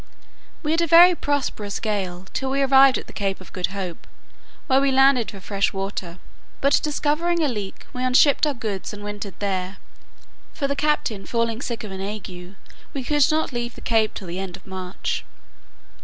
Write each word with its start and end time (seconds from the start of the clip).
We 0.63 0.71
had 0.71 0.81
a 0.81 0.87
very 0.87 1.13
prosperous 1.13 1.79
gale, 1.79 2.25
till 2.33 2.49
we 2.49 2.63
arrived 2.63 2.97
at 2.97 3.05
the 3.05 3.13
Cape 3.13 3.39
of 3.39 3.53
Good 3.53 3.67
Hope, 3.67 4.07
where 4.65 4.81
we 4.81 4.91
landed 4.91 5.29
for 5.29 5.39
fresh 5.39 5.73
water; 5.73 6.17
but 6.59 6.79
discovering 6.81 7.43
a 7.43 7.47
leak, 7.47 7.85
we 7.93 8.03
unshipped 8.03 8.47
our 8.47 8.55
goods 8.55 8.93
and 8.93 9.03
wintered 9.03 9.35
there; 9.37 9.77
for 10.55 10.67
the 10.67 10.75
captain 10.75 11.27
falling 11.27 11.61
sick 11.61 11.83
of 11.83 11.91
an 11.91 12.01
ague, 12.01 12.55
we 12.95 13.03
could 13.03 13.27
not 13.29 13.53
leave 13.53 13.75
the 13.75 13.81
Cape 13.81 14.15
till 14.15 14.27
the 14.27 14.39
end 14.39 14.57
of 14.57 14.65
March. 14.65 15.23